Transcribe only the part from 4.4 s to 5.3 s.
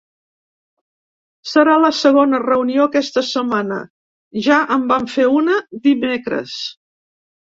ja en van fer